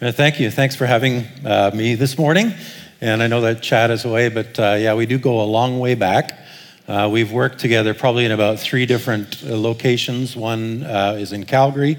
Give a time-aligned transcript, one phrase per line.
[0.00, 0.48] Uh, Thank you.
[0.48, 2.54] Thanks for having uh, me this morning.
[3.00, 5.80] And I know that Chad is away, but uh, yeah, we do go a long
[5.80, 6.38] way back.
[6.86, 10.36] Uh, we've worked together probably in about three different uh, locations.
[10.36, 11.98] One uh, is in Calgary,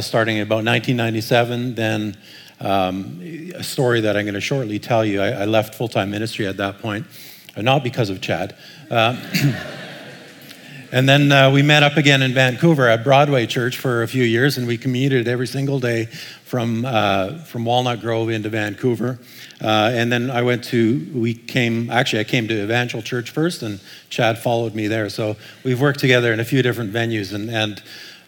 [0.00, 1.76] starting in about 1997.
[1.76, 2.14] Then
[2.60, 5.22] um, a story that I'm going to shortly tell you.
[5.22, 7.06] I, I left full time ministry at that point,
[7.56, 8.54] not because of Chad.
[10.92, 14.24] And then uh, we met up again in Vancouver at Broadway Church for a few
[14.24, 19.20] years, and we commuted every single day from, uh, from Walnut Grove into Vancouver.
[19.62, 23.62] Uh, and then I went to, we came, actually, I came to Evangel Church first,
[23.62, 25.08] and Chad followed me there.
[25.10, 27.32] So we've worked together in a few different venues.
[27.32, 27.80] And, and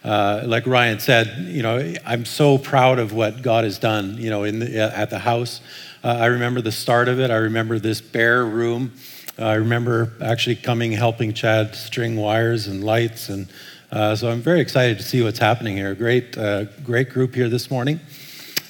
[0.05, 4.29] uh, like Ryan said, you know, I'm so proud of what God has done, you
[4.29, 5.59] know, in the, at the house.
[6.01, 7.29] Uh, I remember the start of it.
[7.29, 8.93] I remember this bare room.
[9.37, 13.47] I remember actually coming helping Chad string wires and lights, and
[13.91, 15.95] uh, so I'm very excited to see what's happening here.
[15.95, 17.99] Great, uh, great group here this morning.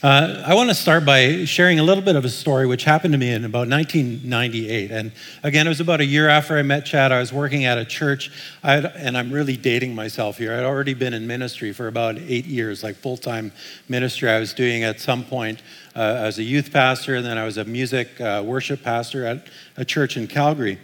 [0.04, 3.14] Uh, I want to start by sharing a little bit of a story which happened
[3.14, 4.92] to me in about 1998.
[4.92, 7.14] And again, it was about a year after I met Chad.
[7.14, 8.30] I was working at a church,
[8.64, 10.54] I had, and I'm really dating myself here.
[10.54, 13.54] I'd already been in ministry for about eight years, like full time
[13.88, 14.30] ministry.
[14.30, 15.62] I was doing at some point
[15.96, 19.48] uh, as a youth pastor, and then I was a music uh, worship pastor at
[19.78, 20.80] a church in Calgary.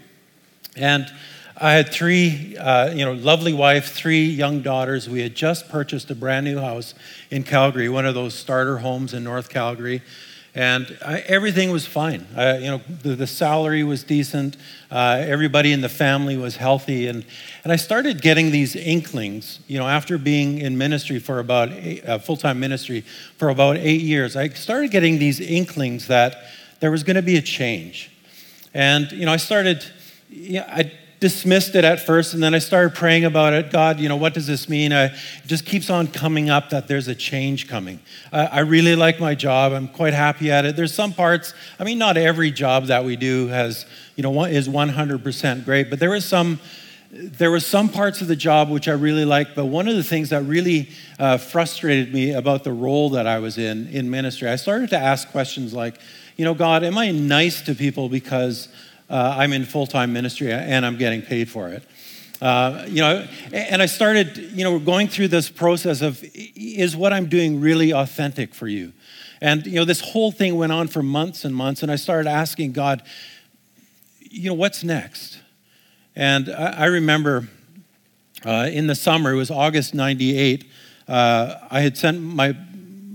[0.77, 1.11] And
[1.61, 5.09] I had three, uh, you know, lovely wife, three young daughters.
[5.09, 6.93] We had just purchased a brand new house
[7.31, 10.01] in Calgary, one of those starter homes in North Calgary,
[10.55, 12.25] and I, everything was fine.
[12.31, 14.55] You know, the, the, salary was decent.
[14.89, 17.25] Uh, everybody in the family was healthy, and
[17.65, 19.59] and I started getting these inklings.
[19.67, 23.01] You know, after being in ministry for about uh, full-time ministry
[23.37, 26.37] for about eight years, I started getting these inklings that
[26.79, 28.11] there was going to be a change,
[28.73, 29.83] and you know, I started.
[30.31, 33.71] Know, I dismissed it at first and then I started praying about it.
[33.71, 34.93] God, you know, what does this mean?
[34.93, 35.13] I, it
[35.47, 37.99] just keeps on coming up that there's a change coming.
[38.31, 39.73] I, I really like my job.
[39.73, 40.75] I'm quite happy at it.
[40.75, 44.69] There's some parts, I mean, not every job that we do has, you know, is
[44.69, 46.59] 100% great, but there is some
[47.11, 50.03] there was some parts of the job which I really liked, but one of the
[50.03, 54.47] things that really uh, frustrated me about the role that I was in in ministry,
[54.47, 55.99] I started to ask questions like,
[56.37, 58.67] you know, God, am I nice to people because
[59.09, 61.83] uh, I'm in full time ministry and I'm getting paid for it.
[62.41, 67.11] Uh, you know, and I started, you know, going through this process of is what
[67.11, 68.93] I'm doing really authentic for you?
[69.41, 72.29] And, you know, this whole thing went on for months and months, and I started
[72.29, 73.03] asking God,
[74.19, 75.39] you know, what's next?
[76.15, 77.49] And I, I remember
[78.45, 80.65] uh, in the summer, it was August 98,
[81.09, 82.55] uh, I had sent my,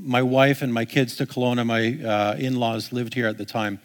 [0.02, 1.64] my wife and my kids to Kelowna.
[1.64, 3.80] My uh, in laws lived here at the time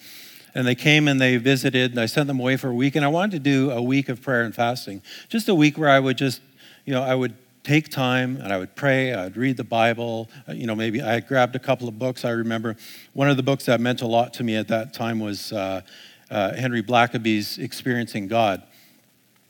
[0.56, 3.06] and they came and they visited and i sent them away for a week and
[3.06, 5.02] i wanted to do a week of prayer and fasting.
[5.30, 6.42] Just a week where i would just
[6.86, 10.30] you know i would take time and i would pray i would read the bible.
[10.48, 12.26] Uh, you know maybe i grabbed a couple of books.
[12.26, 12.76] I remember
[13.14, 15.82] one of the books that meant a lot to me at that time was uh,
[16.30, 18.64] uh, henry blackaby's experiencing god.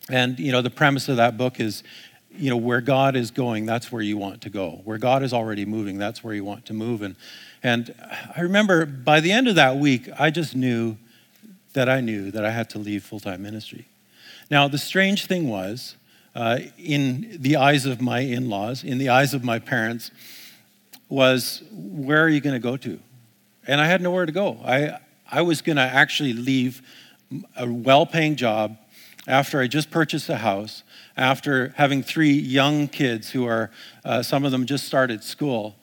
[0.09, 1.83] And you know the premise of that book is
[2.31, 4.81] you know where god is going that's where you want to go.
[4.83, 7.01] Where god is already moving that's where you want to move.
[7.01, 7.15] And
[7.61, 7.93] and
[8.35, 10.97] I remember by the end of that week, I just knew
[11.73, 13.87] that I knew that I had to leave full time ministry.
[14.49, 15.95] Now, the strange thing was,
[16.35, 20.11] uh, in the eyes of my in laws, in the eyes of my parents,
[21.09, 22.99] was where are you going to go to?
[23.67, 24.59] And I had nowhere to go.
[24.65, 24.99] I,
[25.29, 26.81] I was going to actually leave
[27.55, 28.77] a well paying job
[29.27, 30.83] after I just purchased a house,
[31.15, 33.69] after having three young kids who are,
[34.03, 35.75] uh, some of them just started school.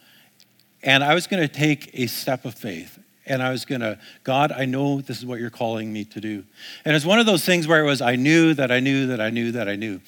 [0.82, 2.98] And I was going to take a step of faith.
[3.26, 6.20] And I was going to, God, I know this is what you're calling me to
[6.20, 6.44] do.
[6.84, 9.20] And it's one of those things where it was, I knew that I knew that
[9.20, 10.00] I knew that I knew.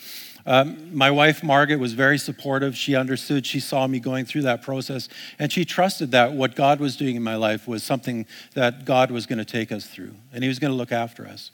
[0.47, 2.77] Um, my wife, Margaret, was very supportive.
[2.77, 3.45] She understood.
[3.45, 5.09] She saw me going through that process.
[5.39, 8.25] And she trusted that what God was doing in my life was something
[8.55, 10.15] that God was going to take us through.
[10.33, 11.51] And He was going to look after us.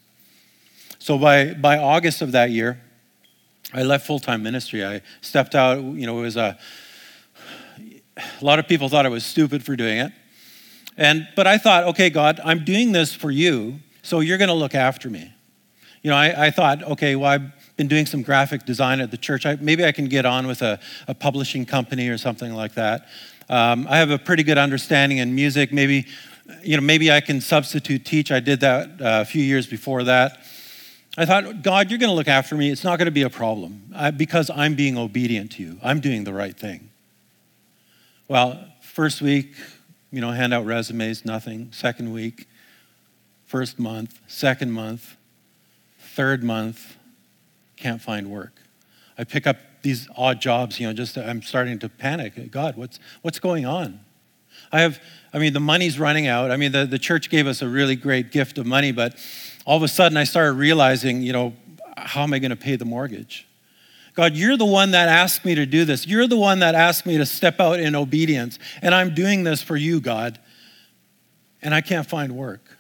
[0.99, 2.81] So by, by August of that year,
[3.73, 4.85] I left full time ministry.
[4.85, 5.83] I stepped out.
[5.83, 6.57] You know, it was a
[8.17, 10.13] a lot of people thought I was stupid for doing it.
[10.97, 14.55] And, but I thought, okay, God, I'm doing this for you, so you're going to
[14.55, 15.33] look after me.
[16.03, 19.17] You know, I, I, thought, okay, well, I've been doing some graphic design at the
[19.17, 19.47] church.
[19.47, 20.79] I, maybe I can get on with a,
[21.09, 23.09] a publishing company or something like that.
[23.49, 25.73] Um, I have a pretty good understanding in music.
[25.73, 26.07] Maybe,
[26.63, 28.31] you know, maybe I can substitute teach.
[28.31, 30.39] I did that uh, a few years before that.
[31.17, 32.71] I thought, God, you're going to look after me.
[32.71, 35.79] It's not going to be a problem I, because I'm being obedient to you.
[35.83, 36.91] I'm doing the right thing.
[38.27, 39.55] Well, first week,
[40.11, 41.71] you know, hand out resumes, nothing.
[41.73, 42.49] Second week,
[43.45, 45.17] first month, second month,
[45.99, 46.97] third month,
[47.77, 48.53] can't find work.
[49.19, 52.51] I pick up these odd jobs, you know, just I'm starting to panic.
[52.51, 54.01] God, what's what's going on?
[54.73, 55.03] I have,
[55.35, 56.51] I mean, the money's running out.
[56.51, 59.17] I mean, the, the church gave us a really great gift of money, but
[59.67, 61.55] all of a sudden I started realizing, you know,
[61.99, 63.47] how am I going to pay the mortgage?
[64.15, 66.07] God, you're the one that asked me to do this.
[66.07, 68.59] You're the one that asked me to step out in obedience.
[68.81, 70.39] And I'm doing this for you, God.
[71.63, 72.79] And I can't find work.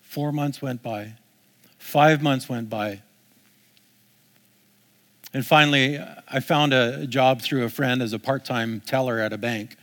[0.00, 1.14] Four months went by,
[1.78, 3.02] five months went by.
[5.34, 5.98] And finally,
[6.28, 9.76] I found a job through a friend as a part time teller at a bank.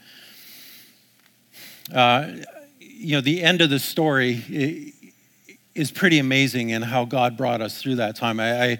[1.94, 2.33] Uh,
[2.80, 4.94] you know, the end of the story
[5.74, 8.39] is pretty amazing in how God brought us through that time.
[8.39, 8.77] I, I,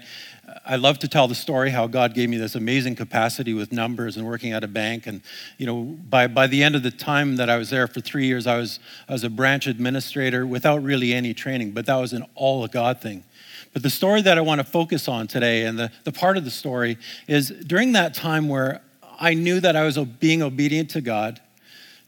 [0.66, 4.16] I, love to tell the story how God gave me this amazing capacity with numbers
[4.16, 5.06] and working at a bank.
[5.06, 5.22] And,
[5.58, 8.26] you know, by, by the end of the time that I was there for three
[8.26, 12.12] years, I was, I was a branch administrator without really any training, but that was
[12.12, 13.24] an all God thing.
[13.72, 16.44] But the story that I want to focus on today, and the, the part of
[16.44, 16.98] the story,
[17.28, 18.80] is during that time where
[19.18, 21.40] I knew that I was being obedient to God,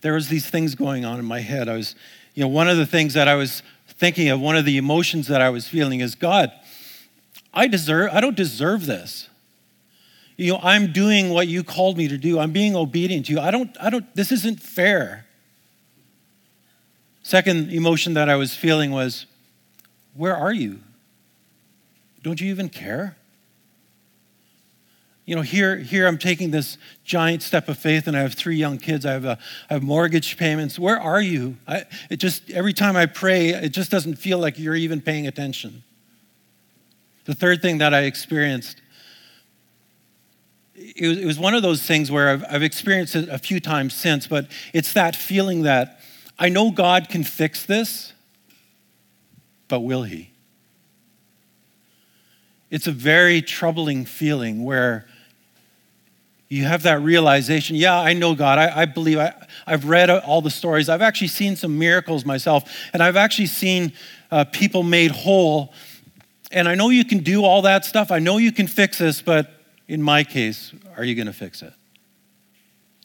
[0.00, 1.68] there was these things going on in my head.
[1.68, 1.94] I was,
[2.34, 5.28] you know, one of the things that I was thinking of, one of the emotions
[5.28, 6.50] that I was feeling is, God,
[7.52, 9.28] I deserve, I don't deserve this.
[10.36, 12.38] You know, I'm doing what you called me to do.
[12.38, 13.40] I'm being obedient to you.
[13.40, 15.26] I don't, I don't, this isn't fair.
[17.22, 19.26] Second emotion that I was feeling was,
[20.14, 20.80] where are you?
[22.22, 23.16] Don't you even care?
[25.24, 28.56] You know, here, here I'm taking this giant step of faith, and I have three
[28.56, 29.06] young kids.
[29.06, 29.38] I have, a,
[29.70, 30.78] I have mortgage payments.
[30.78, 31.56] Where are you?
[31.68, 35.28] I, it just every time I pray, it just doesn't feel like you're even paying
[35.28, 35.84] attention.
[37.24, 38.80] The third thing that I experienced,
[40.74, 43.60] it was, it was one of those things where I've, I've experienced it a few
[43.60, 46.00] times since, but it's that feeling that
[46.38, 48.12] I know God can fix this,
[49.68, 50.32] but will He?
[52.70, 55.06] It's a very troubling feeling where
[56.48, 58.58] you have that realization yeah, I know God.
[58.58, 59.32] I, I believe I,
[59.66, 60.88] have read all the stories.
[60.88, 63.92] I've actually seen some miracles myself, and I've actually seen
[64.30, 65.72] uh, people made whole.
[66.52, 68.10] And I know you can do all that stuff.
[68.10, 69.50] I know you can fix this, but
[69.88, 71.72] in my case, are you going to fix it?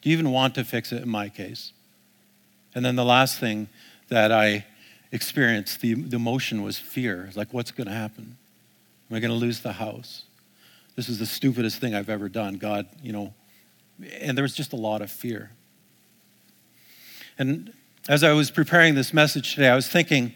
[0.02, 1.72] Do you even want to fix it in my case?
[2.74, 3.68] And then the last thing
[4.08, 4.66] that I
[5.10, 7.30] experienced, the, the emotion was fear.
[7.34, 8.36] Like, what's going to happen?
[9.10, 10.24] Am I going to lose the house?
[10.94, 12.54] This is the stupidest thing I've ever done.
[12.54, 13.32] God, you know,
[14.20, 15.50] and there was just a lot of fear.
[17.38, 17.72] And
[18.08, 20.34] as I was preparing this message today, I was thinking,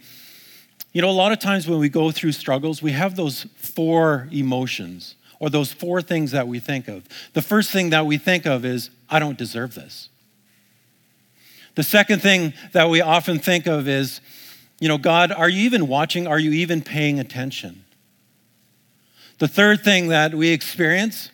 [0.92, 4.28] you know, a lot of times when we go through struggles, we have those four
[4.30, 7.04] emotions or those four things that we think of.
[7.32, 10.08] The first thing that we think of is, I don't deserve this.
[11.74, 14.20] The second thing that we often think of is,
[14.78, 16.26] you know, God, are you even watching?
[16.26, 17.84] Are you even paying attention?
[19.38, 21.30] The third thing that we experience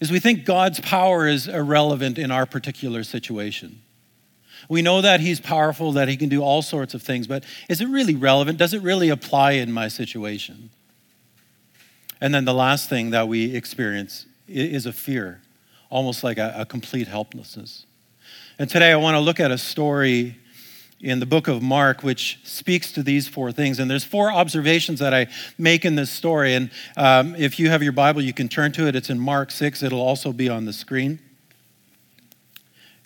[0.00, 3.81] is we think God's power is irrelevant in our particular situation.
[4.68, 7.80] We know that He's powerful, that He can do all sorts of things, but is
[7.80, 8.58] it really relevant?
[8.58, 10.70] Does it really apply in my situation?
[12.20, 15.40] And then the last thing that we experience is a fear,
[15.90, 17.84] almost like a, a complete helplessness.
[18.58, 20.36] And today I want to look at a story
[21.02, 23.80] in the book of Mark, which speaks to these four things.
[23.80, 25.26] And there's four observations that I
[25.58, 26.54] make in this story.
[26.54, 28.94] And um, if you have your Bible, you can turn to it.
[28.94, 31.18] It's in Mark 6, it'll also be on the screen.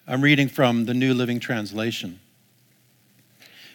[0.08, 2.20] I'm reading from the New Living Translation.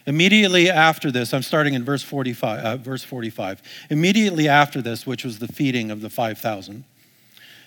[0.05, 3.61] Immediately after this, I'm starting in verse 45, uh, verse 45.
[3.89, 6.85] Immediately after this, which was the feeding of the 5,000,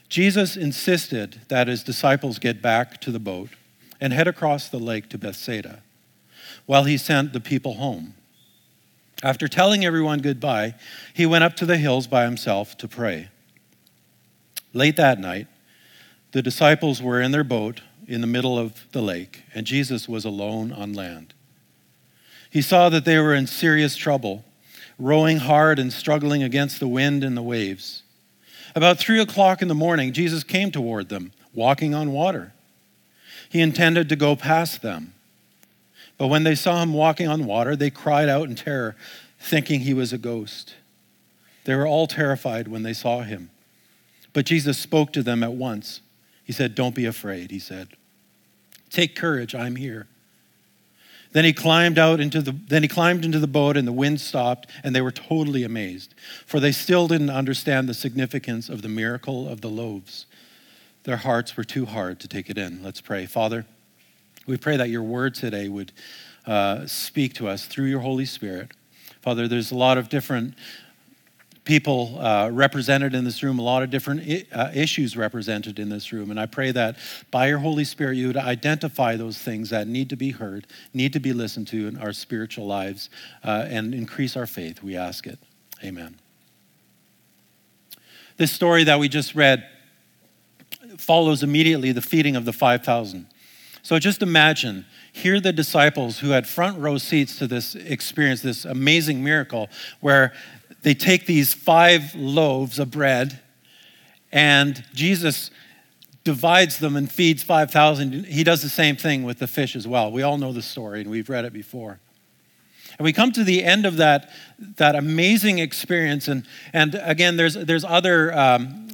[0.08, 3.50] Jesus insisted that his disciples get back to the boat
[4.00, 5.82] and head across the lake to Bethsaida
[6.64, 8.14] while he sent the people home.
[9.22, 10.74] After telling everyone goodbye,
[11.12, 13.28] he went up to the hills by himself to pray.
[14.72, 15.48] Late that night,
[16.32, 20.24] the disciples were in their boat in the middle of the lake, and Jesus was
[20.24, 21.34] alone on land.
[22.50, 24.44] He saw that they were in serious trouble,
[24.98, 28.02] rowing hard and struggling against the wind and the waves.
[28.76, 32.52] About three o'clock in the morning, Jesus came toward them, walking on water.
[33.48, 35.14] He intended to go past them.
[36.16, 38.96] But when they saw him walking on water, they cried out in terror,
[39.38, 40.74] thinking he was a ghost.
[41.64, 43.50] They were all terrified when they saw him.
[44.32, 46.00] But Jesus spoke to them at once.
[46.44, 47.88] He said, Don't be afraid, he said.
[48.90, 50.06] Take courage, I'm here.
[51.32, 54.20] Then he climbed out into the then he climbed into the boat and the wind
[54.20, 56.14] stopped and they were totally amazed
[56.46, 60.26] for they still didn't understand the significance of the miracle of the loaves.
[61.02, 62.84] Their hearts were too hard to take it in.
[62.84, 63.26] Let's pray.
[63.26, 63.66] Father,
[64.46, 65.90] we pray that your word today would
[66.46, 68.70] uh, speak to us through your Holy Spirit.
[69.20, 70.54] Father, there's a lot of different
[71.64, 75.88] people uh, represented in this room, a lot of different I- uh, issues represented in
[75.88, 76.30] this room.
[76.30, 76.96] And I pray that
[77.30, 81.12] by your Holy Spirit, you would identify those things that need to be heard, need
[81.14, 83.08] to be listened to in our spiritual lives,
[83.42, 84.82] uh, and increase our faith.
[84.82, 85.38] We ask it.
[85.82, 86.16] Amen.
[88.36, 89.64] This story that we just read
[90.98, 93.26] follows immediately the feeding of the 5,000.
[93.82, 98.64] So just imagine here the disciples who had front row seats to this experience, this
[98.64, 99.68] amazing miracle,
[100.00, 100.32] where
[100.84, 103.40] they take these five loaves of bread
[104.30, 105.50] and Jesus
[106.24, 108.26] divides them and feeds 5,000.
[108.26, 110.12] He does the same thing with the fish as well.
[110.12, 112.00] We all know the story and we've read it before.
[112.98, 114.30] And we come to the end of that,
[114.76, 116.28] that amazing experience.
[116.28, 118.88] And, and again, there's, there's other, um,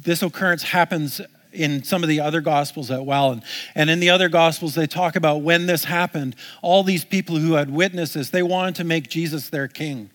[0.00, 1.20] this occurrence happens
[1.52, 3.32] in some of the other gospels as well.
[3.32, 3.42] And,
[3.74, 7.54] and in the other gospels, they talk about when this happened, all these people who
[7.54, 10.10] had witnessed this, they wanted to make Jesus their king.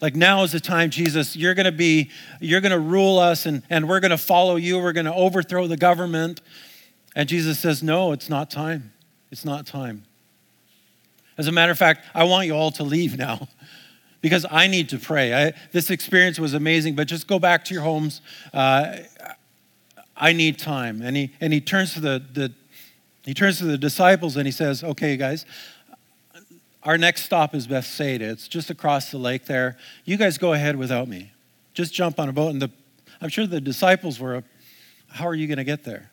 [0.00, 2.10] Like now is the time, Jesus, you're gonna be,
[2.40, 6.40] you're gonna rule us and, and we're gonna follow you, we're gonna overthrow the government.
[7.14, 8.92] And Jesus says, No, it's not time.
[9.30, 10.04] It's not time.
[11.38, 13.48] As a matter of fact, I want you all to leave now
[14.20, 15.34] because I need to pray.
[15.34, 18.20] I, this experience was amazing, but just go back to your homes.
[18.52, 18.98] Uh,
[20.16, 21.02] I need time.
[21.02, 22.52] And he, and he turns to the, the,
[23.24, 25.44] he turns to the disciples and he says, okay, guys,
[26.86, 28.26] our next stop is Bethsaida.
[28.26, 29.76] It's just across the lake there.
[30.04, 31.32] You guys go ahead without me.
[31.74, 32.52] Just jump on a boat.
[32.52, 32.70] And the,
[33.20, 34.44] I'm sure the disciples were,
[35.08, 36.12] how are you going to get there?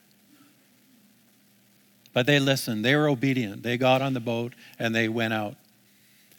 [2.12, 2.84] But they listened.
[2.84, 3.62] They were obedient.
[3.62, 5.56] They got on the boat and they went out.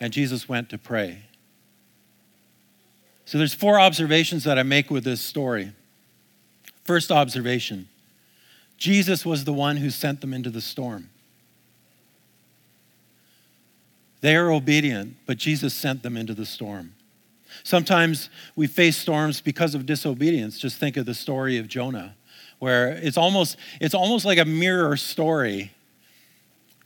[0.00, 1.22] And Jesus went to pray.
[3.26, 5.72] So there's four observations that I make with this story.
[6.84, 7.88] First observation
[8.76, 11.08] Jesus was the one who sent them into the storm.
[14.24, 16.94] They are obedient, but Jesus sent them into the storm.
[17.62, 20.58] Sometimes we face storms because of disobedience.
[20.58, 22.16] Just think of the story of Jonah,
[22.58, 25.72] where it's almost, it's almost like a mirror story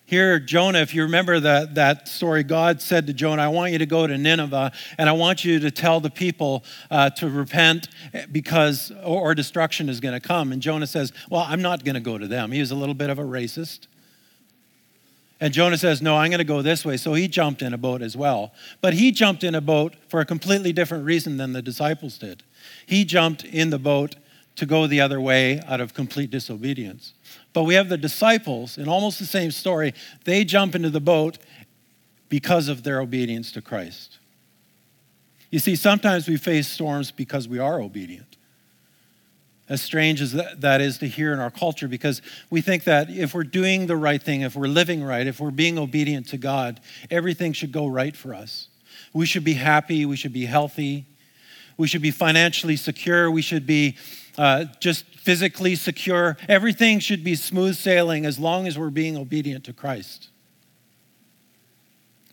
[0.09, 3.78] here, Jonah, if you remember that, that story, God said to Jonah, I want you
[3.78, 7.88] to go to Nineveh and I want you to tell the people uh, to repent
[8.33, 10.50] because, or, or destruction is going to come.
[10.50, 12.52] And Jonah says, Well, I'm not going to go to them.
[12.52, 13.80] He was a little bit of a racist.
[15.40, 16.97] And Jonah says, No, I'm going to go this way.
[16.97, 18.52] So he jumped in a boat as well.
[18.80, 22.42] But he jumped in a boat for a completely different reason than the disciples did.
[22.87, 24.16] He jumped in the boat
[24.57, 27.14] to go the other way out of complete disobedience.
[27.52, 29.95] But we have the disciples in almost the same story.
[30.25, 31.38] They jump into the boat
[32.28, 34.18] because of their obedience to Christ.
[35.50, 38.27] You see, sometimes we face storms because we are obedient.
[39.68, 43.34] As strange as that is to hear in our culture, because we think that if
[43.34, 46.80] we're doing the right thing, if we're living right, if we're being obedient to God,
[47.10, 48.68] everything should go right for us.
[49.12, 51.04] We should be happy, we should be healthy,
[51.76, 53.96] we should be financially secure, we should be
[54.38, 56.37] uh, just physically secure.
[56.48, 60.28] Everything should be smooth sailing as long as we're being obedient to Christ.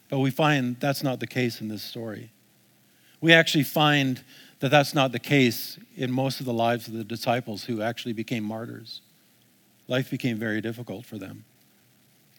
[0.10, 2.32] But we find that's not the case in this story.
[3.22, 4.24] We actually find
[4.66, 8.14] that that's not the case in most of the lives of the disciples who actually
[8.14, 9.02] became martyrs.
[9.88, 11.46] Life became very difficult for them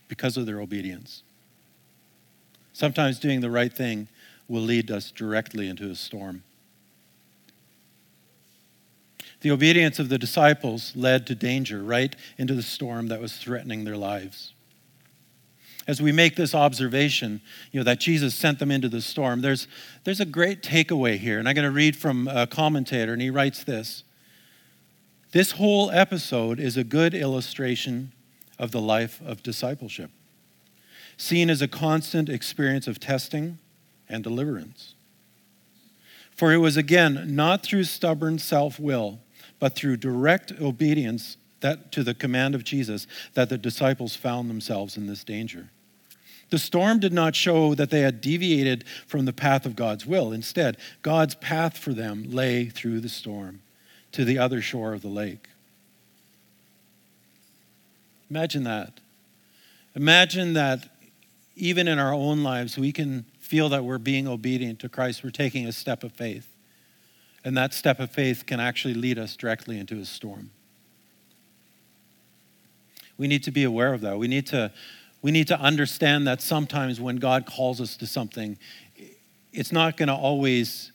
[0.09, 1.23] because of their obedience.
[2.73, 4.09] Sometimes doing the right thing
[4.49, 6.43] will lead us directly into a storm.
[9.43, 13.85] The obedience of the disciples led to danger, right into the storm that was threatening
[13.85, 14.53] their lives.
[15.87, 17.41] As we make this observation,
[17.71, 19.69] you know, that Jesus sent them into the storm, there's,
[20.05, 21.39] there's a great takeaway here.
[21.39, 24.03] And I'm going to read from a commentator, and he writes this
[25.33, 28.13] This whole episode is a good illustration
[28.59, 30.11] of the life of discipleship,
[31.17, 33.59] seen as a constant experience of testing
[34.09, 34.95] and deliverance.
[36.35, 39.21] For it was again not through stubborn self will
[39.59, 44.97] but through direct obedience that, to the command of Jesus that the disciples found themselves
[44.97, 45.71] in this danger.
[46.51, 50.33] The storm did not show that they had deviated from the path of God's will.
[50.33, 53.63] Instead, God's path for them lay through the storm
[54.13, 55.49] to the other shore of the lake.
[58.31, 59.01] Imagine that.
[59.95, 60.89] Imagine that
[61.57, 65.25] even in our own lives, we can feel that we're being obedient to Christ.
[65.25, 66.49] We're taking a step of faith.
[67.45, 70.51] And that step of faith can actually lead us directly into a storm.
[73.17, 74.19] We need to be aware of that.
[74.19, 74.73] We need to,
[75.27, 78.57] we need to understand that sometimes when God calls us to something,
[79.53, 80.93] it's not going to always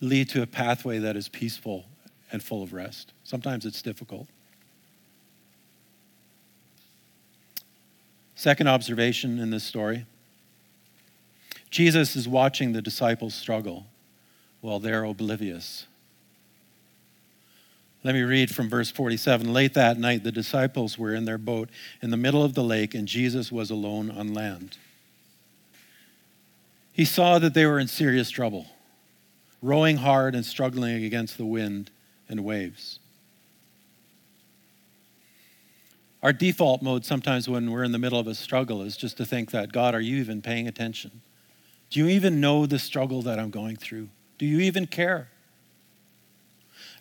[0.00, 1.84] lead to a pathway that is peaceful
[2.32, 3.12] and full of rest.
[3.22, 4.26] Sometimes it's difficult.
[8.34, 10.04] Second observation in this story
[11.70, 13.86] Jesus is watching the disciples struggle
[14.62, 15.86] while they're oblivious.
[18.04, 19.52] Let me read from verse 47.
[19.52, 21.68] Late that night, the disciples were in their boat
[22.00, 24.76] in the middle of the lake, and Jesus was alone on land.
[26.92, 28.66] He saw that they were in serious trouble,
[29.62, 31.90] rowing hard and struggling against the wind
[32.28, 32.98] and waves.
[36.22, 39.24] Our default mode sometimes when we're in the middle of a struggle is just to
[39.24, 41.20] think that, God, are you even paying attention?
[41.90, 44.08] Do you even know the struggle that I'm going through?
[44.36, 45.28] Do you even care?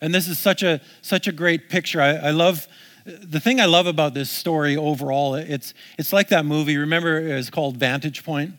[0.01, 2.01] And this is such a such a great picture.
[2.01, 2.67] I, I love
[3.05, 5.35] the thing I love about this story overall.
[5.35, 6.77] It's it's like that movie.
[6.77, 8.55] Remember, it was called Vantage Point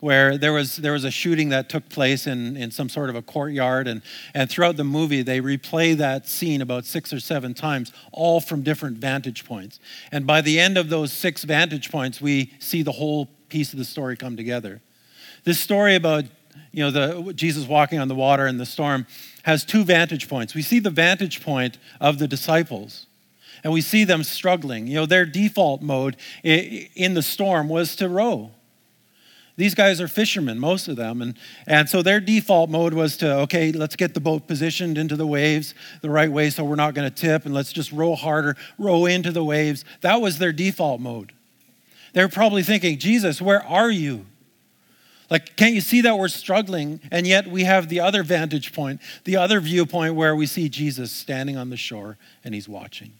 [0.00, 3.16] where there was there was a shooting that took place in, in some sort of
[3.16, 4.02] a courtyard and,
[4.34, 8.62] and throughout the movie they replay that scene about six or seven times all from
[8.62, 9.78] different vantage points
[10.10, 13.78] and by the end of those six vantage points we see the whole piece of
[13.78, 14.80] the story come together
[15.44, 16.24] this story about
[16.72, 19.06] you know the jesus walking on the water in the storm
[19.42, 20.54] has two vantage points.
[20.54, 23.06] We see the vantage point of the disciples,
[23.64, 24.86] and we see them struggling.
[24.86, 28.50] You know, their default mode in the storm was to row.
[29.56, 31.20] These guys are fishermen, most of them.
[31.20, 35.16] And, and so their default mode was to, okay, let's get the boat positioned into
[35.16, 38.14] the waves the right way so we're not going to tip, and let's just row
[38.14, 39.84] harder, row into the waves.
[40.00, 41.32] That was their default mode.
[42.14, 44.24] They're probably thinking, Jesus, where are you?
[45.30, 47.00] Like, can't you see that we're struggling?
[47.12, 51.12] And yet we have the other vantage point, the other viewpoint where we see Jesus
[51.12, 53.12] standing on the shore and he's watching.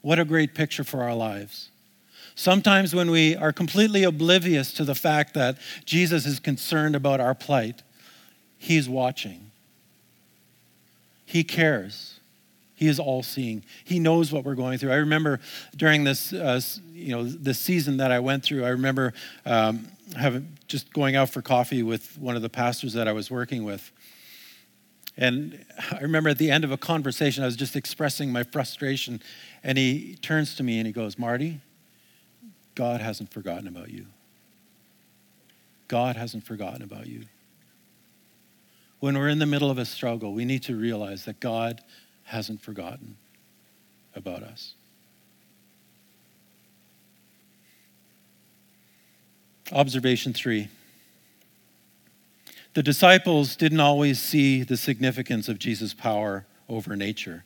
[0.00, 1.68] What a great picture for our lives.
[2.34, 7.34] Sometimes when we are completely oblivious to the fact that Jesus is concerned about our
[7.34, 7.82] plight,
[8.58, 9.50] he's watching.
[11.26, 12.13] He cares.
[12.84, 13.64] He is all seeing.
[13.82, 14.92] He knows what we're going through.
[14.92, 15.40] I remember
[15.74, 16.60] during this, uh,
[16.92, 19.14] you know, this season that I went through, I remember
[19.46, 23.30] um, having just going out for coffee with one of the pastors that I was
[23.30, 23.90] working with.
[25.16, 29.22] And I remember at the end of a conversation, I was just expressing my frustration.
[29.62, 31.60] And he turns to me and he goes, Marty,
[32.74, 34.04] God hasn't forgotten about you.
[35.88, 37.22] God hasn't forgotten about you.
[39.00, 41.80] When we're in the middle of a struggle, we need to realize that God
[42.24, 43.16] hasn't forgotten
[44.14, 44.74] about us.
[49.72, 50.68] Observation three.
[52.74, 57.44] The disciples didn't always see the significance of Jesus' power over nature.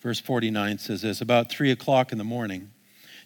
[0.00, 2.70] Verse 49 says this About three o'clock in the morning,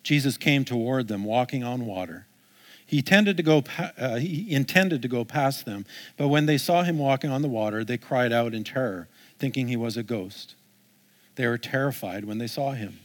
[0.02, 2.26] Jesus came toward them walking on water.
[2.86, 3.64] He, tended to go,
[3.98, 5.84] uh, he intended to go past them,
[6.16, 9.68] but when they saw him walking on the water, they cried out in terror, thinking
[9.68, 10.54] he was a ghost.
[11.38, 12.98] They were terrified when they saw him.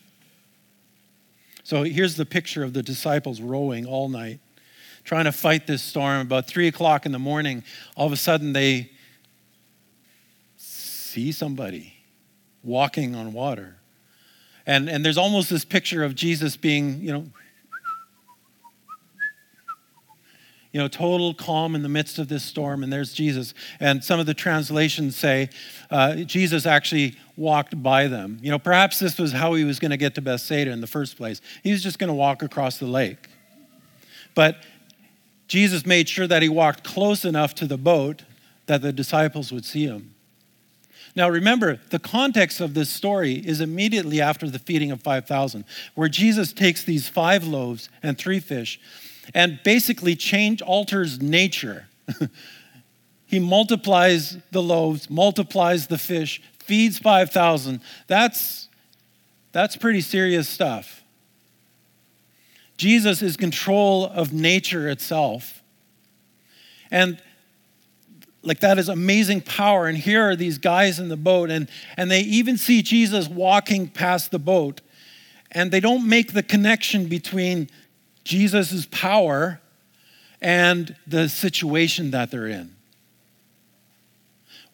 [1.63, 4.39] So here's the picture of the disciples rowing all night
[5.04, 6.22] trying to fight this storm.
[6.22, 7.63] About three o'clock in the morning,
[7.96, 8.89] all of a sudden they
[10.58, 11.93] see somebody
[12.63, 13.76] walking on water.
[14.65, 17.26] And, and there's almost this picture of Jesus being, you know,
[20.72, 23.54] you know, total calm in the midst of this storm, and there's Jesus.
[23.80, 25.50] And some of the translations say
[25.91, 28.39] uh, Jesus actually walked by them.
[28.41, 30.88] You know, perhaps this was how he was going to get to Bethsaida in the
[30.88, 31.41] first place.
[31.63, 33.30] He was just going to walk across the lake.
[34.36, 34.58] But
[35.48, 38.24] Jesus made sure that he walked close enough to the boat
[38.65, 40.13] that the disciples would see him.
[41.15, 46.10] Now, remember, the context of this story is immediately after the feeding of 5,000, where
[46.10, 48.80] Jesus takes these five loaves and three fish
[49.34, 51.88] and basically change alters nature.
[53.28, 57.82] he multiplies the loaves, multiplies the fish, feeds 5,000.
[58.08, 58.69] That's,
[59.52, 61.04] that's pretty serious stuff.
[62.78, 65.62] Jesus is control of nature itself.
[66.91, 67.21] And
[68.43, 69.88] like that is amazing power.
[69.88, 73.88] And here are these guys in the boat, and, and they even see Jesus walking
[73.88, 74.82] past the boat.
[75.52, 77.69] And they don't make the connection between
[78.23, 79.62] Jesus' power
[80.41, 82.76] and the situation that they're in.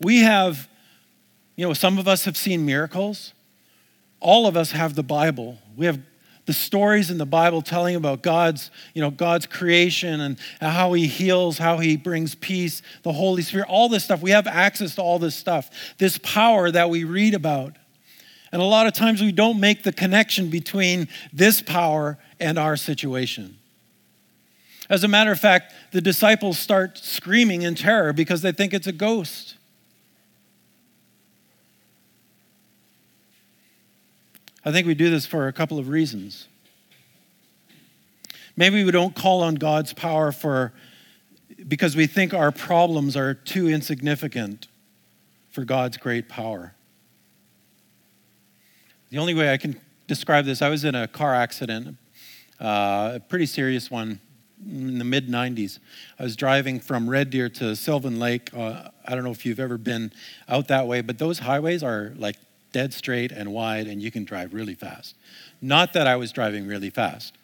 [0.01, 0.68] We have,
[1.59, 3.33] you know, some of us have seen miracles.
[4.21, 5.57] All of us have the Bible.
[5.75, 5.99] We have
[6.45, 11.05] the stories in the Bible telling about God's, you know, God's creation and how he
[11.05, 14.21] heals, how he brings peace, the Holy Spirit, all this stuff.
[14.21, 17.75] We have access to all this stuff, this power that we read about.
[18.53, 22.77] And a lot of times we don't make the connection between this power and our
[22.77, 23.57] situation.
[24.89, 28.87] As a matter of fact, the disciples start screaming in terror because they think it's
[28.87, 29.55] a ghost.
[34.65, 36.47] I think we do this for a couple of reasons.
[38.57, 40.73] Maybe we don't call on God's power for
[41.67, 44.67] because we think our problems are too insignificant
[45.49, 46.73] for God's great power.
[49.09, 51.97] The only way I can describe this, I was in a car accident,
[52.59, 54.19] uh, a pretty serious one
[54.65, 55.79] in the mid 90s.
[56.19, 58.53] I was driving from Red Deer to Sylvan Lake.
[58.53, 60.11] Uh, I don't know if you've ever been
[60.47, 62.35] out that way, but those highways are like
[62.71, 65.15] dead straight and wide, and you can drive really fast.
[65.61, 67.35] Not that I was driving really fast,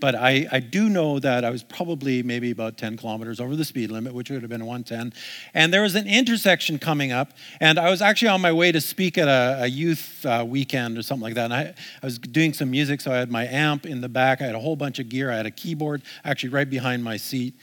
[0.00, 3.64] but I, I do know that I was probably maybe about 10 kilometers over the
[3.64, 5.12] speed limit, which would have been 110.
[5.52, 8.80] And there was an intersection coming up, and I was actually on my way to
[8.80, 11.44] speak at a, a youth uh, weekend or something like that.
[11.44, 14.40] And I, I was doing some music, so I had my amp in the back,
[14.40, 17.18] I had a whole bunch of gear, I had a keyboard actually right behind my
[17.18, 17.54] seat.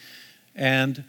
[0.55, 1.03] And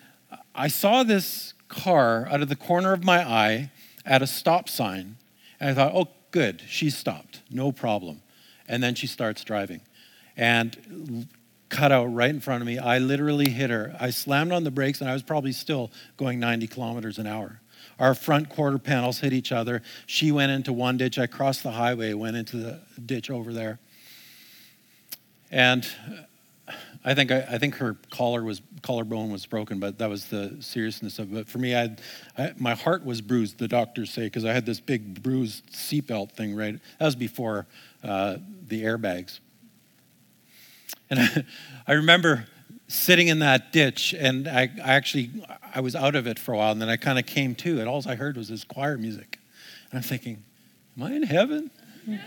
[0.54, 3.70] I saw this car out of the corner of my eye
[4.04, 5.16] at a stop sign.
[5.60, 8.22] And I thought, oh, good, she's stopped, no problem.
[8.66, 9.80] And then she starts driving
[10.36, 11.26] and
[11.68, 12.78] cut out right in front of me.
[12.78, 13.94] I literally hit her.
[14.00, 17.60] I slammed on the brakes, and I was probably still going 90 kilometers an hour.
[17.98, 19.82] Our front quarter panels hit each other.
[20.06, 21.18] She went into one ditch.
[21.18, 23.80] I crossed the highway, went into the ditch over there.
[25.50, 25.86] And
[27.04, 30.56] I think I, I, think her collar was collarbone was broken, but that was the
[30.60, 31.34] seriousness of it.
[31.34, 31.96] But for me, I,
[32.36, 33.58] I my heart was bruised.
[33.58, 36.54] The doctors say because I had this big bruised seatbelt thing.
[36.54, 37.66] Right, that was before
[38.02, 38.36] uh,
[38.66, 39.40] the airbags.
[41.10, 41.44] And I,
[41.86, 42.46] I remember
[42.88, 45.30] sitting in that ditch, and I, I, actually
[45.74, 47.80] I was out of it for a while, and then I kind of came to,
[47.80, 49.38] and all I heard was this choir music.
[49.90, 50.42] And I'm thinking,
[50.96, 51.70] am I in heaven?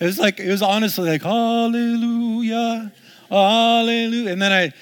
[0.00, 2.90] It was like it was honestly like hallelujah,
[3.28, 4.30] hallelujah.
[4.30, 4.72] And then I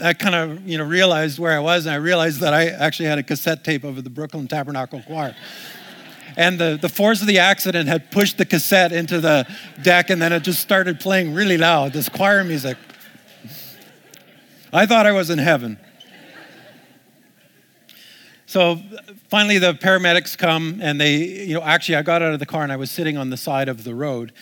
[0.00, 3.06] I kind of you know realized where I was, and I realized that I actually
[3.06, 5.34] had a cassette tape of the Brooklyn Tabernacle Choir
[6.38, 9.44] and the, the force of the accident had pushed the cassette into the
[9.82, 12.78] deck, and then it just started playing really loud, this choir music.
[14.72, 15.78] I thought I was in heaven.
[18.46, 18.80] So
[19.28, 22.62] finally, the paramedics come, and they, you know, actually, I got out of the car
[22.62, 24.32] and I was sitting on the side of the road.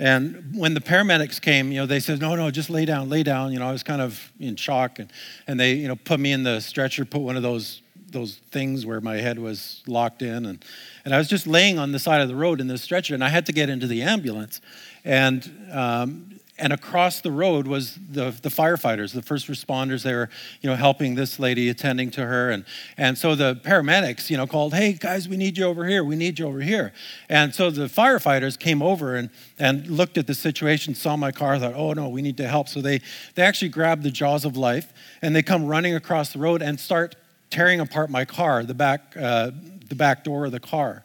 [0.00, 3.22] And when the paramedics came, you know, they said, no, no, just lay down, lay
[3.22, 3.52] down.
[3.52, 4.98] You know, I was kind of in shock.
[4.98, 5.12] And,
[5.46, 8.84] and they, you know, put me in the stretcher, put one of those those things
[8.84, 10.64] where my head was locked in and
[11.04, 13.22] and I was just laying on the side of the road in this stretcher and
[13.22, 14.60] I had to get into the ambulance
[15.04, 20.02] and um, and across the road was the, the firefighters, the first responders.
[20.02, 20.28] They were,
[20.60, 22.64] you know, helping this lady, attending to her, and
[22.96, 26.04] and so the paramedics, you know, called, "Hey guys, we need you over here.
[26.04, 26.92] We need you over here."
[27.28, 31.58] And so the firefighters came over and and looked at the situation, saw my car,
[31.58, 33.00] thought, "Oh no, we need to help." So they
[33.34, 34.92] they actually grabbed the jaws of life
[35.22, 37.16] and they come running across the road and start
[37.50, 39.50] tearing apart my car, the back, uh,
[39.88, 41.02] the back door of the car.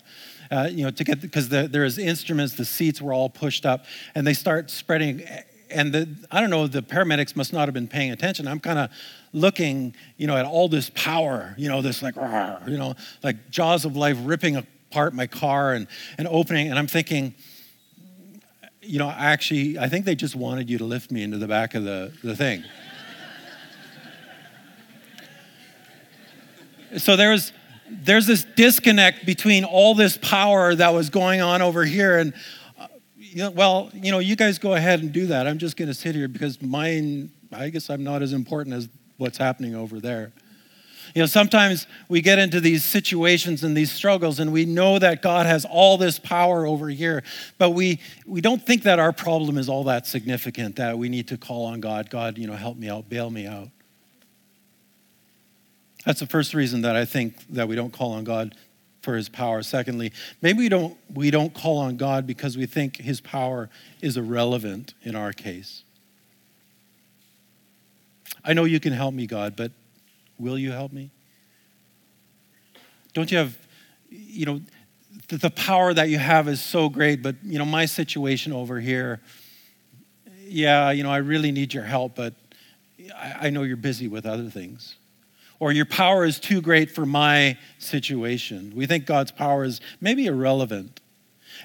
[0.52, 3.86] Uh, you know, to get because the, there's instruments, the seats were all pushed up,
[4.14, 5.24] and they start spreading.
[5.72, 8.48] And the, I don't know, the paramedics must not have been paying attention.
[8.48, 8.92] I'm kind of
[9.34, 12.16] looking, you know, at all this power, you know, this like,
[12.68, 16.88] you know, like jaws of life ripping apart my car and, and opening, and I'm
[16.88, 17.34] thinking,
[18.82, 21.48] you know, I actually, I think they just wanted you to lift me into the
[21.48, 22.64] back of the, the thing.
[26.98, 27.52] so there's
[27.90, 32.34] there's this disconnect between all this power that was going on over here and
[32.80, 35.48] uh, you know, well you know you guys go ahead and do that.
[35.48, 38.90] I'm just going to sit here because mine i guess i'm not as important as
[39.18, 40.34] what's happening over there.
[41.14, 45.22] You know sometimes we get into these situations and these struggles and we know that
[45.22, 47.24] god has all this power over here
[47.58, 51.28] but we we don't think that our problem is all that significant that we need
[51.28, 53.70] to call on god god you know help me out bail me out
[56.06, 58.56] that's the first reason that I think that we don't call on God
[59.02, 59.64] for his power.
[59.64, 63.70] Secondly, maybe we don't, we don't call on God because we think his power
[64.02, 65.84] is irrelevant in our case.
[68.44, 69.72] I know you can help me, God, but
[70.38, 71.10] will you help me?
[73.14, 73.58] Don't you have,
[74.10, 74.62] you know,
[75.30, 79.22] the, power that you have is so great, but, you know, my situation over here,
[80.44, 82.34] yeah, you know, I really need your help, but
[83.16, 84.96] I know you're busy with other things
[85.60, 88.74] or your power is too great for my situation.
[88.76, 91.00] We think God's power is maybe irrelevant.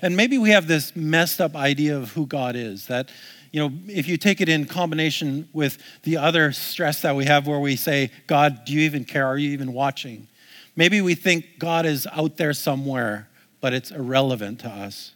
[0.02, 3.10] And maybe we have this messed up idea of who God is that,
[3.50, 7.46] you know, if you take it in combination with the other stress that we have
[7.46, 9.26] where we say, God, do you even care?
[9.26, 10.28] Are you even watching?
[10.76, 13.28] Maybe we think God is out there somewhere,
[13.60, 15.12] but it's irrelevant to us.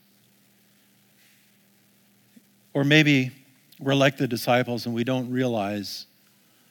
[2.74, 3.30] Or maybe
[3.78, 6.06] we're like the disciples and we don't realize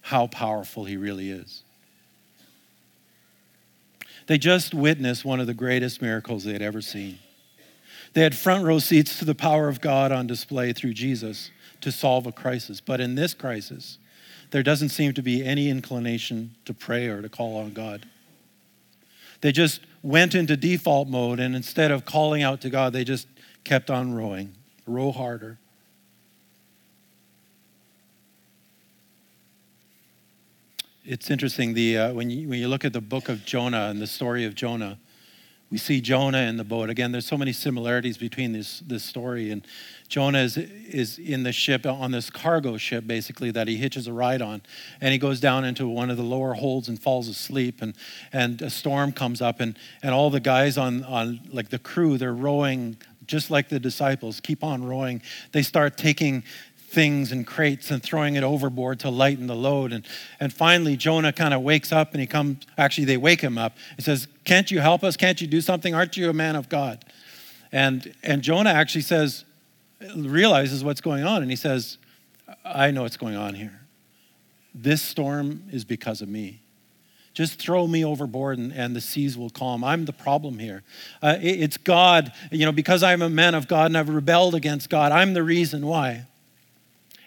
[0.01, 1.63] how powerful he really is.
[4.27, 7.19] They just witnessed one of the greatest miracles they had ever seen.
[8.13, 11.49] They had front row seats to the power of God on display through Jesus
[11.81, 12.79] to solve a crisis.
[12.79, 13.97] But in this crisis,
[14.51, 18.05] there doesn't seem to be any inclination to pray or to call on God.
[19.41, 23.27] They just went into default mode, and instead of calling out to God, they just
[23.63, 24.53] kept on rowing,
[24.85, 25.57] row harder.
[31.05, 34.01] It's interesting the, uh, when, you, when you look at the book of Jonah and
[34.01, 34.97] the story of Jonah,
[35.69, 36.89] we see Jonah in the boat.
[36.89, 39.51] Again, there's so many similarities between this, this story.
[39.51, 39.67] And
[40.07, 44.13] Jonah is, is in the ship, on this cargo ship, basically, that he hitches a
[44.13, 44.61] ride on.
[45.01, 47.81] And he goes down into one of the lower holds and falls asleep.
[47.81, 47.95] And,
[48.31, 52.17] and a storm comes up, and, and all the guys on, on, like the crew,
[52.17, 55.21] they're rowing just like the disciples, keep on rowing.
[55.51, 56.43] They start taking
[56.93, 59.91] things and crates and throwing it overboard to lighten the load.
[59.91, 60.05] And,
[60.39, 63.75] and finally, Jonah kind of wakes up and he comes, actually, they wake him up.
[63.95, 65.17] He says, Can't you help us?
[65.17, 65.93] Can't you do something?
[65.93, 67.03] Aren't you a man of God?
[67.71, 69.45] And, and Jonah actually says,
[70.15, 71.97] realizes what's going on and he says,
[72.63, 73.81] I know what's going on here.
[74.75, 76.61] This storm is because of me.
[77.33, 79.83] Just throw me overboard and, and the seas will calm.
[79.83, 80.83] I'm the problem here.
[81.21, 84.53] Uh, it, it's God, you know, because I'm a man of God and I've rebelled
[84.53, 86.27] against God, I'm the reason why.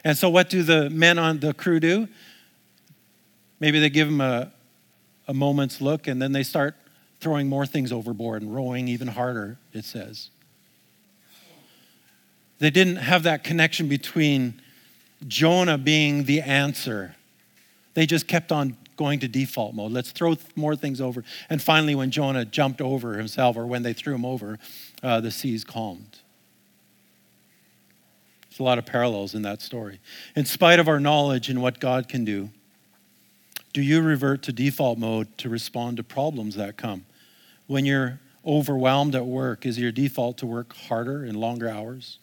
[0.07, 2.07] And so, what do the men on the crew do?
[3.59, 4.53] Maybe they give him a,
[5.27, 6.77] a moment's look and then they start
[7.19, 10.31] throwing more things overboard and rowing even harder, it says.
[12.61, 14.63] They didn't have that connection between
[15.27, 17.17] Jonah being the answer.
[17.95, 19.91] They just kept on going to default mode.
[19.91, 21.25] Let's throw more things over.
[21.51, 24.61] And finally, when Jonah jumped over himself, or when they threw him over,
[25.03, 26.21] uh, the seas calmed.
[28.57, 30.01] There's a lot of parallels in that story.
[30.35, 32.49] In spite of our knowledge in what God can do,
[33.75, 37.05] do you revert to default mode to respond to problems that come?
[37.67, 42.19] When you're overwhelmed at work, is your default to work harder and longer hours?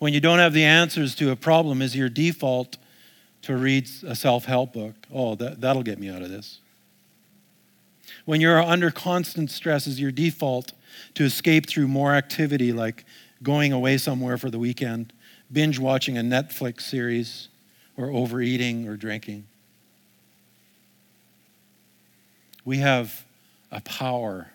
[0.00, 2.76] When you don't have the answers to a problem, is your default
[3.42, 4.96] to read a self help book?
[5.14, 6.58] Oh, that, that'll get me out of this.
[8.24, 10.72] When you're under constant stress, is your default
[11.14, 13.04] to escape through more activity like
[13.42, 15.12] going away somewhere for the weekend,
[15.50, 17.48] binge watching a Netflix series,
[17.96, 19.46] or overeating or drinking.
[22.64, 23.24] We have
[23.70, 24.48] a power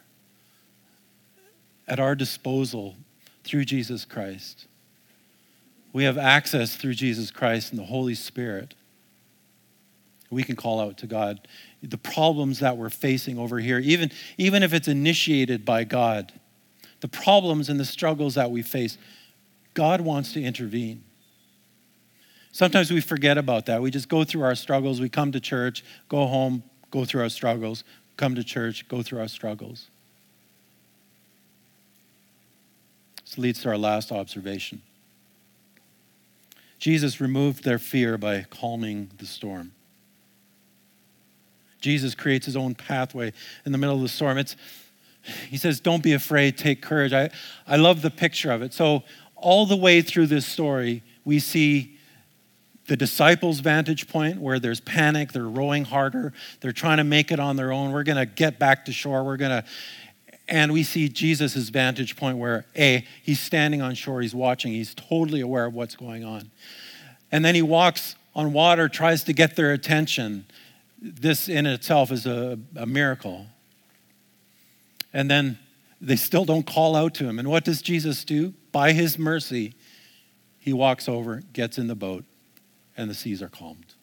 [1.87, 2.95] at our disposal
[3.43, 4.65] through Jesus Christ.
[5.93, 8.75] We have access through Jesus Christ and the Holy Spirit.
[10.29, 11.47] We can call out to God
[11.81, 16.33] the problems that we're facing over here, even, even if it's initiated by God
[17.01, 18.97] the problems and the struggles that we face,
[19.73, 21.03] God wants to intervene.
[22.51, 23.81] Sometimes we forget about that.
[23.81, 24.99] We just go through our struggles.
[24.99, 27.83] We come to church, go home, go through our struggles,
[28.15, 29.87] come to church, go through our struggles.
[33.23, 34.81] This leads to our last observation.
[36.79, 39.73] Jesus removed their fear by calming the storm.
[41.79, 43.33] Jesus creates his own pathway
[43.65, 44.37] in the middle of the storm.
[44.37, 44.55] It's,
[45.49, 47.13] he says, Don't be afraid, take courage.
[47.13, 47.29] I,
[47.67, 48.73] I love the picture of it.
[48.73, 49.03] So,
[49.35, 51.97] all the way through this story, we see
[52.87, 57.39] the disciples' vantage point where there's panic, they're rowing harder, they're trying to make it
[57.39, 57.91] on their own.
[57.91, 59.23] We're going to get back to shore.
[59.23, 59.63] We're going to,
[60.47, 64.95] and we see Jesus' vantage point where, A, he's standing on shore, he's watching, he's
[64.95, 66.49] totally aware of what's going on.
[67.31, 70.45] And then he walks on water, tries to get their attention.
[71.01, 73.47] This in itself is a, a miracle
[75.13, 75.59] and then
[75.99, 77.39] they still don't call out to him.
[77.39, 78.53] And what does Jesus do?
[78.71, 79.73] By his mercy,
[80.59, 82.25] he walks over, gets in the boat,
[82.95, 83.93] and the seas are calmed.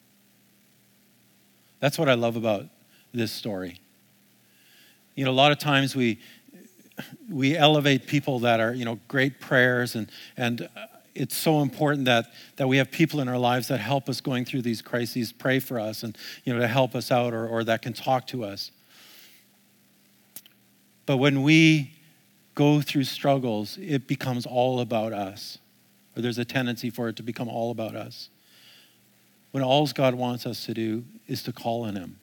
[1.79, 2.65] That's what I love about
[3.13, 3.79] this story.
[5.15, 6.19] You know, a lot of times we
[7.29, 12.05] we elevate people that are, you know, great prayers and and uh, it's so important
[12.05, 15.31] that that we have people in our lives that help us going through these crises,
[15.31, 18.27] pray for us and you know to help us out or, or that can talk
[18.27, 18.71] to us.
[21.05, 21.93] But when we
[22.55, 25.59] go through struggles, it becomes all about us.
[26.15, 28.29] Or there's a tendency for it to become all about us.
[29.51, 32.19] When all God wants us to do is to call on Him.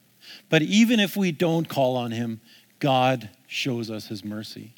[0.48, 2.40] But even if we don't call on Him,
[2.78, 4.72] God shows us His mercy.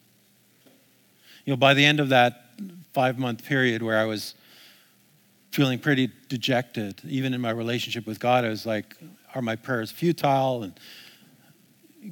[1.44, 2.44] You know, by the end of that
[2.92, 4.34] five month period where I was
[5.50, 8.96] feeling pretty dejected, even in my relationship with God, I was like,
[9.34, 10.62] are my prayers futile?
[10.62, 10.78] And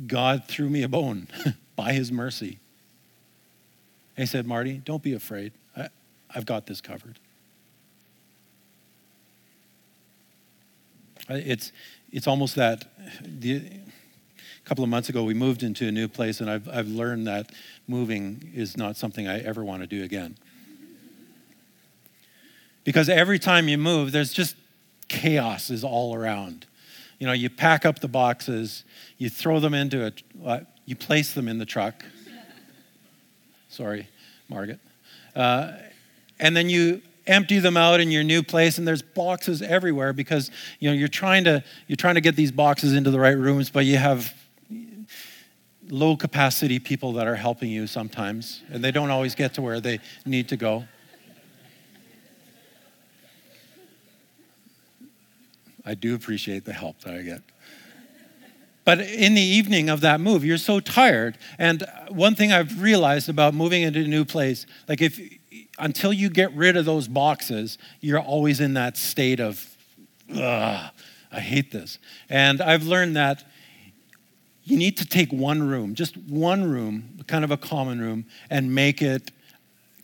[0.06, 1.28] God threw me a bone.
[1.82, 2.60] by his mercy.
[4.16, 5.50] And he said, Marty, don't be afraid.
[5.76, 5.88] I,
[6.32, 7.18] I've got this covered.
[11.28, 11.72] It's,
[12.12, 12.84] it's almost that
[13.20, 16.86] the, a couple of months ago we moved into a new place and I've, I've
[16.86, 17.50] learned that
[17.88, 20.36] moving is not something I ever want to do again.
[22.84, 24.54] Because every time you move, there's just
[25.08, 26.64] chaos is all around.
[27.18, 28.84] You know, you pack up the boxes,
[29.18, 30.06] you throw them into
[30.44, 32.04] a, you place them in the truck.
[33.68, 34.08] Sorry,
[34.48, 34.80] Margaret.
[35.34, 35.72] Uh,
[36.38, 40.50] and then you empty them out in your new place and there's boxes everywhere because
[40.80, 43.70] you know you're trying to you're trying to get these boxes into the right rooms
[43.70, 44.34] but you have
[45.88, 49.80] low capacity people that are helping you sometimes and they don't always get to where
[49.80, 50.84] they need to go
[55.84, 57.42] I do appreciate the help that I get
[58.84, 61.38] but in the evening of that move, you're so tired.
[61.58, 65.20] And one thing I've realized about moving into a new place, like if
[65.78, 69.76] until you get rid of those boxes, you're always in that state of,
[70.30, 70.90] ugh,
[71.30, 71.98] I hate this.
[72.28, 73.44] And I've learned that
[74.64, 78.74] you need to take one room, just one room, kind of a common room, and
[78.74, 79.32] make it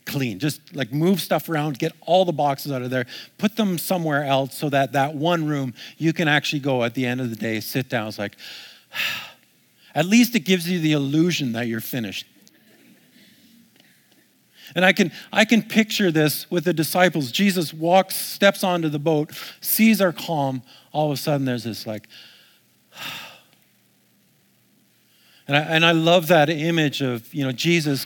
[0.05, 0.39] clean.
[0.39, 3.05] Just like move stuff around, get all the boxes out of there,
[3.37, 7.05] put them somewhere else so that that one room you can actually go at the
[7.05, 8.07] end of the day, sit down.
[8.07, 8.35] It's like,
[9.95, 12.25] at least it gives you the illusion that you're finished.
[14.75, 17.31] And I can, I can picture this with the disciples.
[17.31, 20.61] Jesus walks, steps onto the boat, sees our calm.
[20.91, 22.07] All of a sudden, there's this like,
[25.47, 28.05] and I, and I love that image of, you know, Jesus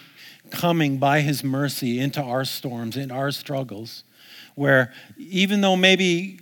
[0.52, 4.04] coming by his mercy into our storms, in our struggles,
[4.56, 6.40] where even though maybe,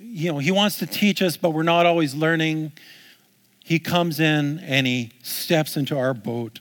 [0.00, 2.72] you know, he wants to teach us, but we're not always learning,
[3.64, 6.60] he comes in and he steps into our boat,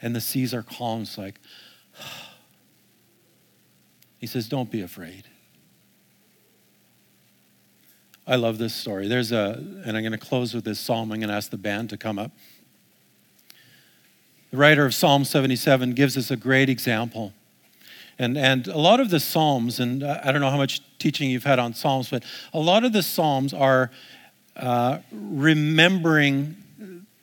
[0.00, 1.02] and the seas are calm.
[1.02, 1.40] It's like,
[4.18, 5.24] he says, Don't be afraid.
[8.26, 9.08] I love this story.
[9.08, 11.10] There's a, and I'm going to close with this psalm.
[11.10, 12.30] I'm going to ask the band to come up.
[14.52, 17.32] The writer of Psalm 77 gives us a great example.
[18.18, 21.44] And, and a lot of the Psalms, and I don't know how much teaching you've
[21.44, 23.90] had on Psalms, but a lot of the Psalms are
[25.12, 26.56] remembering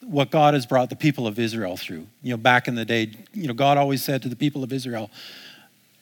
[0.01, 2.07] what God has brought the people of Israel through.
[2.23, 4.73] You know, back in the day, you know, God always said to the people of
[4.73, 5.11] Israel,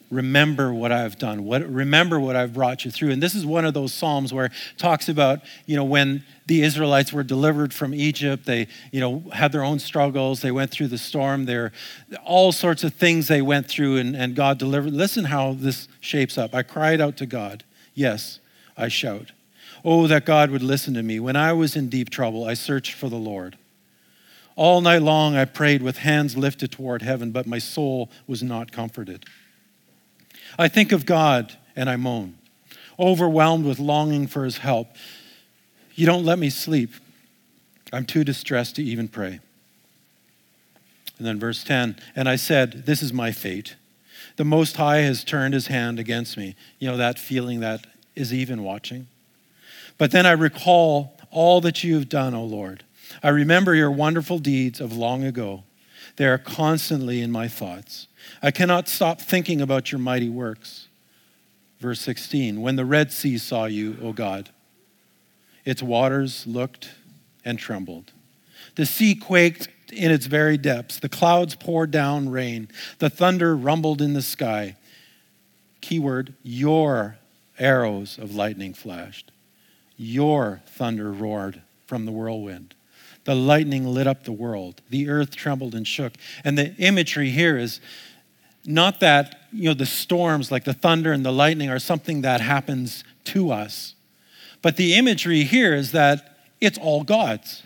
[0.09, 1.43] remember what I've done.
[1.43, 3.11] What, remember what I've brought you through.
[3.11, 6.61] And this is one of those Psalms where it talks about, you know, when the
[6.61, 10.41] Israelites were delivered from Egypt, they, you know, had their own struggles.
[10.41, 11.45] They went through the storm.
[11.45, 11.73] There
[12.23, 14.93] all sorts of things they went through and, and God delivered.
[14.93, 16.55] Listen how this shapes up.
[16.55, 17.65] I cried out to God.
[17.93, 18.39] Yes,
[18.77, 19.31] I shout.
[19.89, 21.17] Oh, that God would listen to me.
[21.17, 23.58] When I was in deep trouble, I searched for the Lord.
[24.58, 28.73] All night long I prayed with hands lifted toward heaven, but my soul was not
[28.73, 29.23] comforted.
[30.60, 32.38] I think of God and I moan,
[33.00, 34.89] overwhelmed with longing for his help.
[35.95, 36.91] You don't let me sleep.
[37.93, 39.39] I'm too distressed to even pray.
[41.17, 43.78] And then verse 10 And I said, This is my fate.
[44.36, 46.58] The Most High has turned his hand against me.
[46.78, 49.08] You know, that feeling that is even watching.
[49.97, 52.83] But then I recall all that you have done, O Lord.
[53.23, 55.63] I remember your wonderful deeds of long ago.
[56.17, 58.07] They are constantly in my thoughts.
[58.41, 60.88] I cannot stop thinking about your mighty works.
[61.79, 64.49] Verse 16 When the Red Sea saw you, O God,
[65.65, 66.91] its waters looked
[67.45, 68.12] and trembled.
[68.75, 70.99] The sea quaked in its very depths.
[70.99, 72.69] The clouds poured down rain.
[72.99, 74.75] The thunder rumbled in the sky.
[75.81, 77.17] Keyword, your
[77.60, 79.31] arrows of lightning flashed.
[79.97, 82.75] Your thunder roared from the whirlwind.
[83.23, 84.81] The lightning lit up the world.
[84.89, 86.13] The earth trembled and shook.
[86.43, 87.81] And the imagery here is
[88.65, 92.41] not that, you know, the storms like the thunder and the lightning are something that
[92.41, 93.95] happens to us.
[94.62, 97.63] But the imagery here is that it's all God's.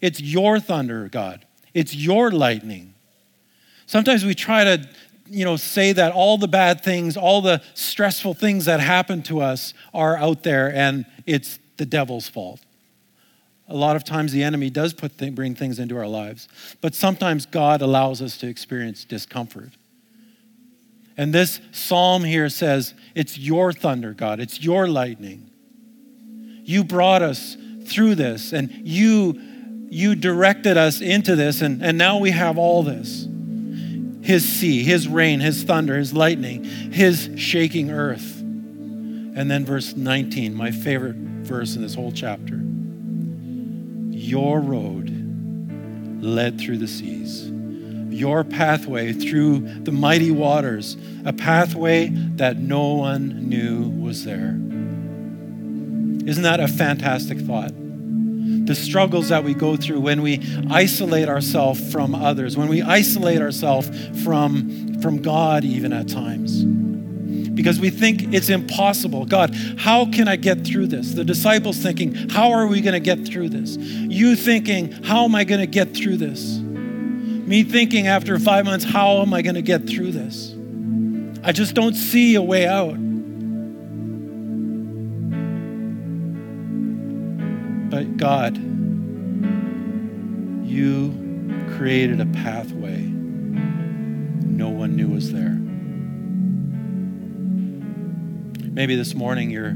[0.00, 1.46] It's your thunder, God.
[1.74, 2.94] It's your lightning.
[3.86, 4.88] Sometimes we try to,
[5.28, 9.40] you know, say that all the bad things, all the stressful things that happen to
[9.40, 12.60] us are out there and it's the devil's fault.
[13.68, 16.48] A lot of times the enemy does put th- bring things into our lives,
[16.80, 19.70] but sometimes God allows us to experience discomfort.
[21.16, 25.50] And this psalm here says, It's your thunder, God, it's your lightning.
[26.62, 29.40] You brought us through this, and you,
[29.88, 33.26] you directed us into this, and, and now we have all this
[34.26, 38.40] His sea, His rain, His thunder, His lightning, His shaking earth.
[38.40, 42.60] And then verse 19, my favorite verse in this whole chapter
[44.26, 45.12] your road
[46.20, 47.48] led through the seas,
[48.10, 54.58] your pathway through the mighty waters, a pathway that no one knew was there.
[56.28, 57.70] Isn't that a fantastic thought?
[58.66, 63.40] The struggles that we go through when we isolate ourselves from others, when we isolate
[63.40, 63.88] ourselves
[64.22, 66.64] from, from God, even at times
[67.56, 69.24] because we think it's impossible.
[69.24, 71.14] God, how can I get through this?
[71.14, 73.76] The disciples thinking, how are we going to get through this?
[73.78, 76.58] You thinking, how am I going to get through this?
[76.58, 80.54] Me thinking after five months, how am I going to get through this?
[81.42, 82.96] I just don't see a way out.
[87.96, 88.58] But God,
[90.66, 91.14] you
[91.78, 95.56] created a pathway no one knew was there.
[98.70, 99.70] Maybe this morning you're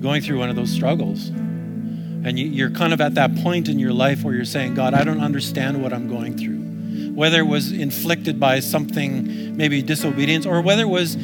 [0.00, 1.28] going through one of those struggles.
[1.28, 5.04] And you're kind of at that point in your life where you're saying, God, I
[5.04, 7.12] don't understand what I'm going through.
[7.12, 11.16] Whether it was inflicted by something, maybe disobedience, or whether it was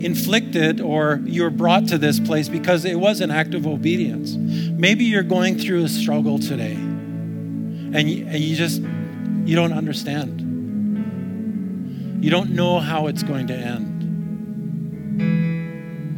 [0.00, 4.34] inflicted or you were brought to this place because it was an act of obedience.
[4.36, 6.74] Maybe you're going through a struggle today
[7.92, 10.44] and you, and you just you don't understand.
[12.22, 13.94] You don't know how it's going to end.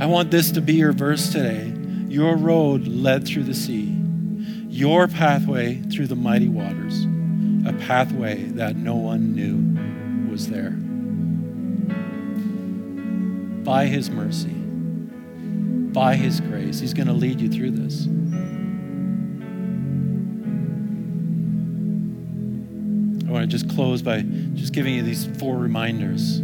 [0.02, 1.74] I want this to be your verse today.
[2.08, 3.96] Your road led through the sea,
[4.68, 7.04] your pathway through the mighty waters,
[7.66, 10.76] a pathway that no one knew was there.
[13.64, 14.48] By his mercy,
[15.92, 18.06] by his grace, he's going to lead you through this.
[23.28, 24.22] I want to just close by
[24.54, 26.40] just giving you these four reminders.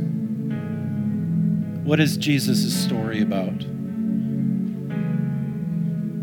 [1.85, 3.59] What is Jesus' story about?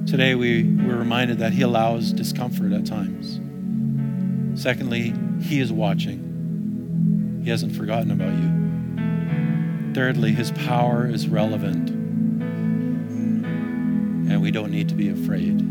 [0.08, 3.42] Today, we, we're reminded that he allows discomfort at times.
[4.62, 8.63] Secondly, he is watching, he hasn't forgotten about you.
[9.94, 11.90] Thirdly, his power is relevant,
[14.30, 15.62] and we don't need to be afraid.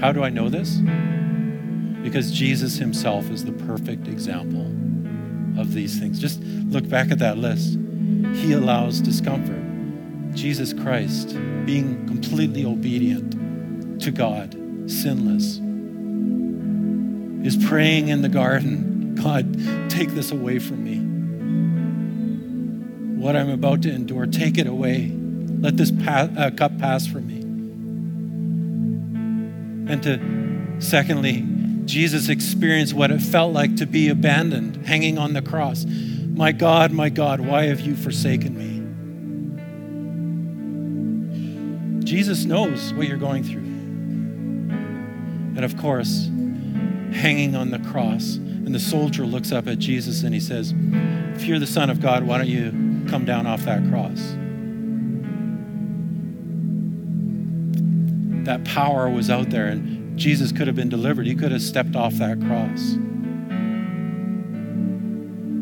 [0.00, 0.76] How do I know this?
[2.02, 4.66] Because Jesus himself is the perfect example
[5.58, 6.18] of these things.
[6.18, 7.78] Just look back at that list.
[8.34, 9.62] He allows discomfort.
[10.34, 14.54] Jesus Christ, being completely obedient to God,
[14.86, 15.58] sinless,
[17.46, 21.01] is praying in the garden God, take this away from me.
[23.22, 25.12] What I'm about to endure, take it away.
[25.12, 27.40] Let this pa- uh, cup pass from me.
[29.92, 31.46] And to, secondly,
[31.84, 35.84] Jesus experienced what it felt like to be abandoned, hanging on the cross.
[35.84, 38.82] My God, my God, why have you forsaken me?
[42.04, 43.62] Jesus knows what you're going through.
[45.54, 46.26] And of course,
[47.12, 50.74] hanging on the cross, and the soldier looks up at Jesus and he says,
[51.36, 52.81] If you're the Son of God, why don't you
[53.12, 54.34] come down off that cross?
[58.46, 61.26] That power was out there, and Jesus could have been delivered.
[61.26, 62.96] He could have stepped off that cross.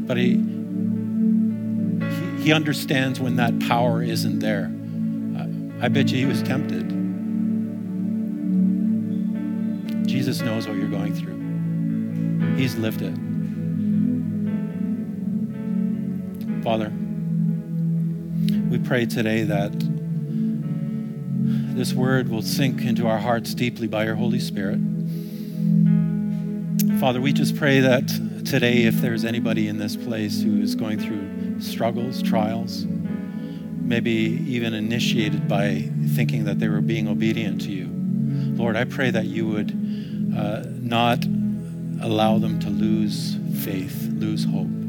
[0.07, 0.36] But he,
[2.44, 4.70] he understands when that power isn't there.
[5.82, 6.88] I bet you he was tempted.
[10.07, 12.55] Jesus knows what you're going through.
[12.57, 13.16] He's lived it.
[16.62, 16.92] Father,
[18.71, 19.73] we pray today that
[21.75, 24.79] this word will sink into our hearts deeply by your Holy Spirit.
[27.01, 28.07] Father, we just pray that
[28.45, 34.12] today, if there's anybody in this place who is going through struggles, trials, maybe
[34.47, 37.89] even initiated by thinking that they were being obedient to you.
[38.57, 39.71] Lord, I pray that you would
[40.37, 41.25] uh, not
[42.01, 44.80] allow them to lose faith, lose hope.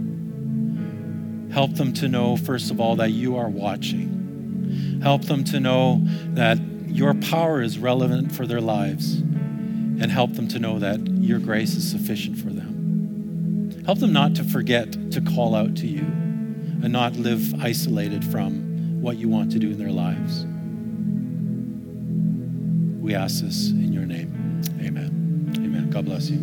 [1.52, 5.00] Help them to know, first of all, that you are watching.
[5.04, 6.00] Help them to know
[6.34, 9.16] that your power is relevant for their lives.
[9.18, 13.84] And help them to know that your grace is sufficient for them.
[13.86, 19.02] Help them not to forget to call out to you and not live isolated from
[19.02, 20.46] what you want to do in their lives.
[23.02, 24.62] We ask this in your name.
[24.80, 25.54] Amen.
[25.58, 25.90] Amen.
[25.90, 26.38] God bless you.